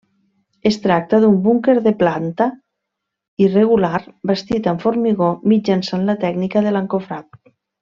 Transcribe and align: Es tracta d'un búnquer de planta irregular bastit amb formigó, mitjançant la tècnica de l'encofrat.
Es 0.69 0.77
tracta 0.85 1.17
d'un 1.25 1.35
búnquer 1.47 1.75
de 1.87 1.93
planta 1.99 2.47
irregular 3.49 4.01
bastit 4.33 4.71
amb 4.73 4.83
formigó, 4.87 5.29
mitjançant 5.55 6.11
la 6.11 6.17
tècnica 6.27 6.67
de 6.69 6.75
l'encofrat. 6.77 7.39